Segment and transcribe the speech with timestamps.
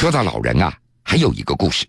[0.00, 1.86] 说到老人啊，还有一个故事。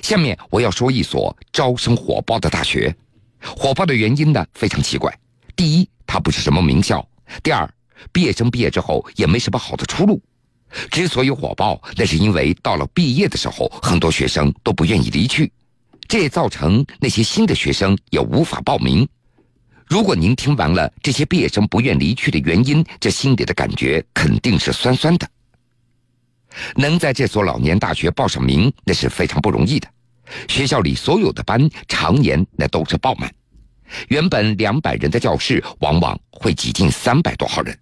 [0.00, 2.96] 下面我要说一所招生火爆的大学。
[3.42, 5.14] 火爆的原因呢非常奇怪：
[5.54, 7.06] 第一，它不是什么名校；
[7.42, 7.68] 第二，
[8.12, 10.18] 毕业生毕业之后也没什么好的出路。
[10.90, 15.52] 之所以火爆，那是因为到了毕业的时候，很多学生都不愿意离去，
[16.08, 19.06] 这也造成那些新的学生也无法报名。
[19.86, 25.28] 如果您听完了这些毕业生不愿离去的原因，这心里的感觉肯定是酸酸的。
[26.76, 29.88] 能在这所老年大学报上名，那是非常不容易的。
[30.48, 33.30] 学校里所有的班常年那都是爆满，
[34.08, 37.76] 原本两百人的教室，往往会挤进三百多号人。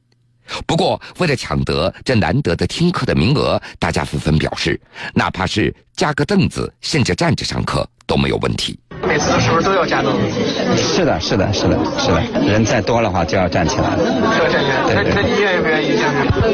[0.64, 4.80] 不过，为了抢得这难得的听课的名额，大家纷纷表示，
[5.12, 8.78] 哪怕是加个凳子，甚至站着上课都没有问题。
[9.02, 10.38] 每次是不是都要加凳子？
[10.76, 12.46] 是的，是的，是的，是的。
[12.46, 13.96] 人再多的话就要站起来。
[13.96, 14.84] 要站起来。
[14.94, 15.98] 那那你愿不愿意？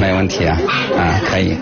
[0.00, 0.58] 没问题啊，
[0.96, 1.58] 啊，可以。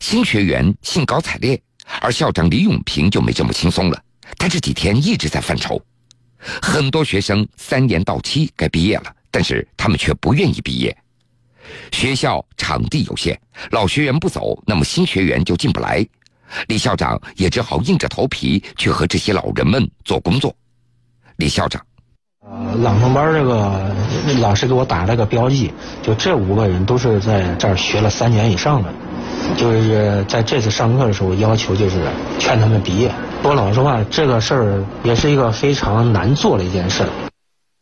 [0.00, 1.60] 新学员兴高采烈，
[2.00, 4.02] 而校长李永平就没这么轻松了。
[4.38, 5.80] 他这几天一直在犯愁，
[6.62, 10.96] 很多学生三年到期该毕业了，但是他们却不愿意毕业。
[11.92, 13.38] 学校场地有限，
[13.70, 16.04] 老学员不走，那么新学员就进不来。
[16.66, 20.52] 李校长也只好硬着头皮去和这些老人们做工作。
[21.36, 21.80] 李校长，
[22.40, 23.94] 呃，朗诵班这个
[24.40, 25.70] 老师给我打了个标记，
[26.02, 28.92] 就这五个人都是在这儿学了三年以上的。
[29.56, 32.00] 就是在这次上课的时候，要求就是
[32.38, 33.10] 劝他们毕业。
[33.42, 37.02] 说老实话，这个事儿也是一个非常难做的一件事。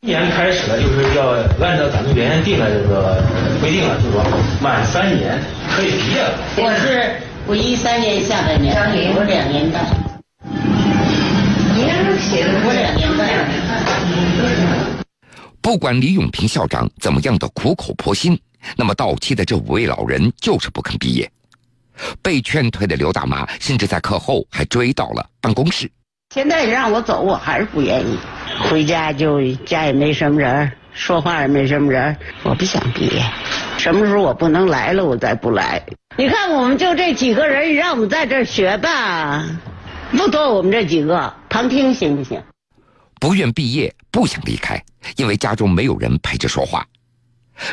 [0.03, 3.23] 今年开始了，就是要按照咱们原先定的这个
[3.61, 4.25] 规定了，就是说
[4.61, 5.39] 满三年
[5.75, 6.39] 可以毕业了。
[6.57, 7.13] 我是
[7.47, 8.75] 我一三年下半年，
[9.17, 9.85] 我两年半。
[12.65, 13.29] 我两年半。
[15.61, 18.39] 不管李永平校长怎么样的苦口婆心，
[18.77, 21.31] 那么到期的这五位老人就是不肯毕业。
[22.23, 25.91] 被劝退的刘大妈甚至在课后还追到了办公室。
[26.35, 28.19] 现在让我走，我还是不愿意。
[28.69, 33.23] 回家就家也没什么人，说话也没什么人，我不想毕业。
[33.79, 35.83] 什么时候我不能来了，我再不来。
[36.17, 39.47] 你看，我们就这几个人，让我们在这学吧，
[40.11, 42.43] 不多，我们这几个旁听行不行？
[43.21, 44.83] 不愿毕业，不想离开，
[45.17, 46.85] 因为家中没有人陪着说话。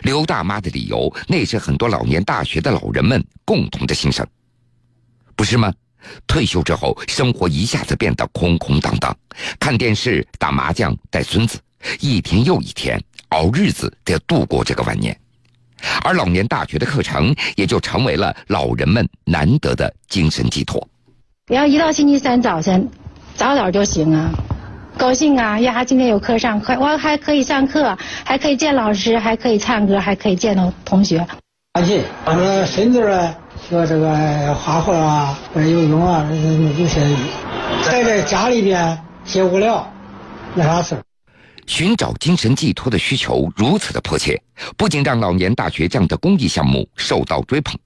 [0.04, 4.26] 刘大妈的理由，那是很多老年大学的老人们共同的心声，
[5.36, 5.74] 不是吗？
[6.28, 9.16] 退休之后，生活一下子变得空空荡荡，
[9.60, 11.60] 看电视、打麻将、带孙子，
[12.00, 15.20] 一天又一天熬日子，得度过这个晚年，
[16.04, 20.88] 而老年大学的课程也就成为了老人们难得的精神寄托。
[21.48, 22.88] 你要一到星期三早晨，
[23.36, 24.32] 早点就行啊。
[24.98, 25.84] 高兴啊呀！
[25.84, 31.26] 今天有课上课，我还可以上课，还可以见老师，还可以唱歌，还可以见到同学。
[31.74, 33.36] 安静，我们孙子啊，
[33.70, 37.02] 学这个画画啊，或者游泳啊，有些
[37.84, 39.86] 在这家里边写无聊，
[40.54, 40.98] 没啥事
[41.68, 44.42] 寻找精神寄托的需求如此的迫切，
[44.78, 47.78] 不仅让老年大学这样的公益项目受到追捧，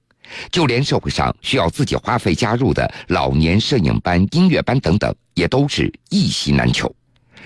[0.52, 6.94] 就连社会上需要自己花费加入的老年摄影班、音乐班等等，也都是一席难求。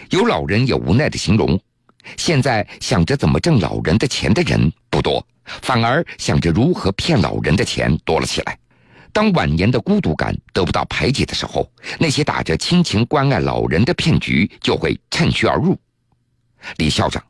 [0.10, 1.60] 有老人也无奈的形容，
[2.18, 5.26] 现在想着怎么挣老人的钱的人不多，
[5.62, 8.58] 反而想着如何骗老人的钱多了起来。
[9.12, 11.70] 当晚年的孤独感得不到排解的时候，
[12.00, 15.78] 那些打着亲情关爱老人的骗局就会趁虚而入。
[16.78, 17.22] 李校长，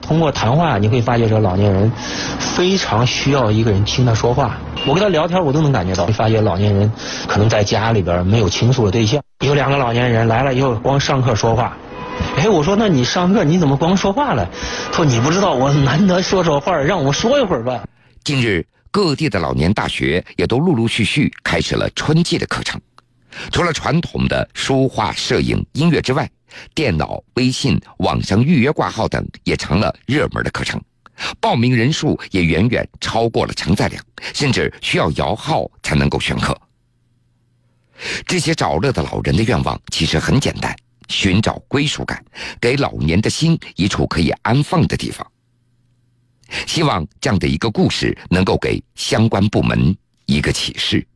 [0.00, 1.92] 通过谈话你会发觉，这个老年人
[2.38, 4.58] 非常需要一个人听他说话。
[4.86, 6.90] 我跟他聊天，我都能感觉到，你发觉老年人
[7.28, 9.22] 可能在家里边没有倾诉的对象。
[9.44, 11.76] 有两个老年人来了以后，光上课说话。
[12.36, 14.48] 哎，我说那你上课你怎么光说话了？
[14.90, 17.86] 他说你不知道，我难得说说话，让我说一会儿吧。
[18.24, 22.80] 近日，各地的老年大学也都陆陆续续开始了春季的课程。
[23.52, 26.28] 除了传统的书画、摄影、音乐之外，
[26.74, 30.80] 电脑、微信、网上预约挂号等也成了热门的课程。
[31.38, 34.02] 报名人数也远远超过了承载量，
[34.34, 36.58] 甚至需要摇号才能够选课。
[38.26, 40.74] 这些找乐的老人的愿望其实很简单。
[41.10, 42.24] 寻找归属感，
[42.60, 45.26] 给老年的心一处可以安放的地方。
[46.66, 49.94] 希望这样的一个故事能够给相关部门
[50.26, 51.06] 一个启示。